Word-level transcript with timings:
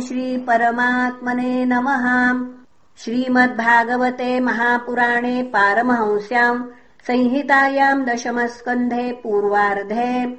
श्रीपरमात्मने 0.00 1.64
नमः। 1.64 2.44
श्रीमद्भागवते 2.98 4.40
महापुराणे 4.40 5.42
पारमहंस्याम् 5.42 6.64
संहितायाम् 7.06 8.04
दशमस्कन्धे 8.04 9.12
पूर्वार्धे 9.12 10.38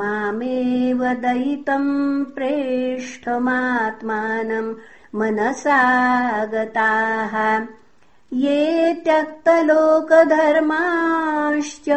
मामेव 0.00 1.00
दयितम् 1.22 1.88
प्रेष्ठमात्मानम् 2.34 3.08
मनसागताः 5.20 7.34
ये 8.44 8.60
त्यक्तलोकधर्माश्च 9.04 11.88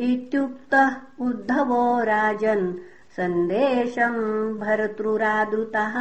इत्युक्तः 0.00 0.90
उद्धवो 1.20 2.02
राजन्। 2.02 2.74
सन्देशम् 3.16 4.58
भर्तृरादृतः 4.58 5.94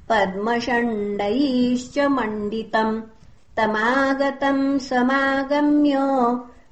पद्मषण्डैश्च 0.09 1.97
मण्डितम् 2.17 2.93
तमागतम् 3.59 4.79
समागम्य 4.79 5.97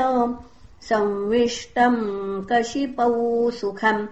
संविष्टम् 0.82 2.52
कशिपौ 2.52 3.50
सुखम्। 3.50 4.06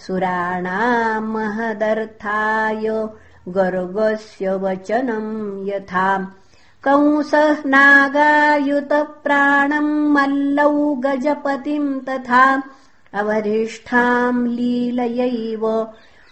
सुराणाम् 0.07 1.33
महदर्थाय 1.33 3.09
गर्गस्य 3.49 4.55
वचनम् 4.55 5.69
यथा। 5.69 6.33
कंसः 6.85 7.57
नागायुतप्राणम् 7.67 10.13
मल्लौ 10.13 10.95
गजपतिम् 10.95 12.01
तथा। 12.01 12.63
अवधिष्ठाम् 13.15 14.49
लीलयैव 14.49 15.89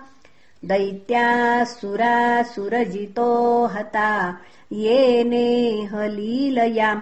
दैत्यासुरासुरजितो 0.66 3.66
हता 3.66 4.38
येनेह 4.72 6.06
लीलयाम् 6.06 7.02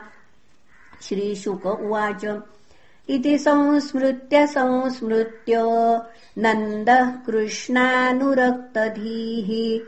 श्रीशुक 1.02 1.66
उवाच। 1.66 2.42
इति 3.10 3.38
संस्मृत्य 3.38 4.48
संस्मृत्य 4.48 5.54
नन्दः 6.38 7.26
कृष्णानुरक्तधीः 7.26 9.80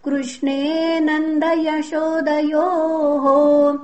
कृष्णे 0.06 1.00
नन्दयशोदयोः 1.00 3.78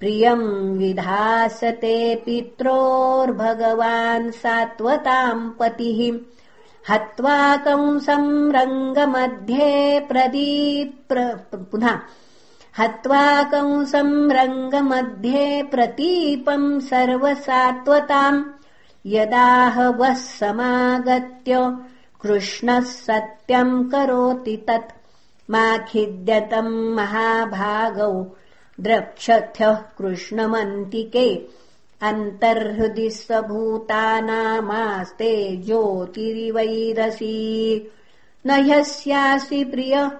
प्रियम् 0.00 0.78
विधासते 0.78 2.14
पित्रोर्भगवान् 2.14 4.30
सात्वताम् 4.30 5.50
पतिः। 5.60 6.18
हत्वा 6.90 7.56
कंसम् 7.56 8.52
रङ्गमध्ये 8.52 10.00
प्रदीप् 10.00 11.70
पुनः 11.70 11.98
हत्वा 12.78 13.42
कंसम् 13.42 14.32
रङ्गमध्ये 14.32 15.62
प्रतीपम् 15.62 16.80
सर्वसात्वताम् 16.80 18.44
यदाह 19.06 19.76
वः 19.88 20.14
समागत्य 20.14 21.54
कृष्णः 22.22 22.80
सत्यम् 22.80 23.90
करोति 23.90 24.56
तत् 24.56 24.96
माखिद्यतम् 25.50 26.94
महाभागौ 26.96 28.12
द्रक्षथ्यः 28.80 29.74
कृष्णमन्तिके 29.74 31.28
अन्तर्हृदि 32.08 33.10
स्वभूतानामास्ते 33.10 34.02
ज्योतिरिवैरसी। 35.56 37.32
न 38.46 38.50
ह्यस्यासि 38.50 39.64
प्रिय 39.64 40.10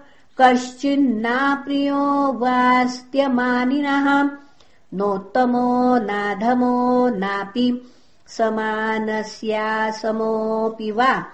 कश्चिन्नाप्रियो 0.40 2.32
वास्त्यमानिनः। 2.32 4.30
नोत्तमो 4.94 5.98
नाधमो 5.98 7.08
नापि 7.08 7.90
समानस्यासमोऽपि 8.26 10.90
वा। 10.90 11.26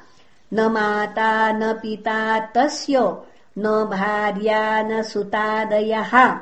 न 0.53 0.61
माता 0.61 1.53
न 1.53 1.73
पिता 1.73 2.39
तस्य 2.39 3.17
न 3.59 3.67
भार्या 3.67 4.83
न 4.83 5.03
सुतादयः। 5.03 6.39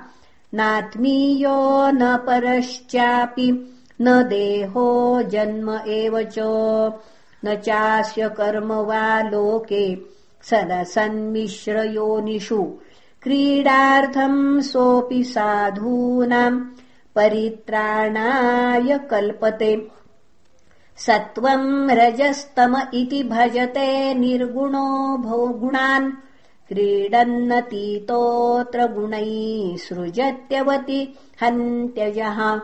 नात्मीयो 0.54 1.90
न 1.90 2.16
परश्चापि 2.16 3.76
न 4.00 4.22
देहो 4.22 5.22
जन्म 5.22 5.80
एव 5.86 6.22
च। 6.22 6.34
न 7.44 7.46
चास्य 7.54 8.28
कर्म 8.28 8.72
वा 8.72 9.22
लोके 9.22 10.18
सदसन्मिश्रयोनिषु। 10.50 12.74
क्रीडार्थम् 13.22 14.62
सोऽपि 14.62 15.24
साधूनाम् 15.24 16.64
परित्राणाय 17.16 18.98
कल्पते। 18.98 19.88
सत्त्वम् 20.96 21.90
रजस्तम 21.90 22.76
इति 22.94 23.22
भजते 23.22 24.14
निर्गुणो 24.14 25.16
भो 25.16 25.48
गुणान्। 25.48 26.12
क्रीडन्नतीतोऽत्र 26.68 28.86
गुणैः 28.86 29.76
सृजत्यवति 29.76 31.14
हन्त्यजः। 31.42 32.60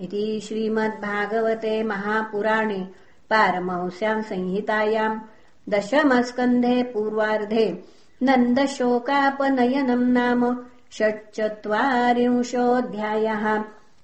इति 0.04 0.24
श्रीमद्भागवते 0.46 1.74
महापुराणे 1.90 2.80
पारमहंस्याम् 3.30 4.26
संहितायाम् 4.30 5.22
दशमस्कन्धे 5.74 6.76
पूर्वार्धे 6.94 7.66
नन्दशोकापनयनम् 8.28 10.12
नाम 10.16 10.40
षट्चत्वारिंशोऽध्यायः 10.98 13.44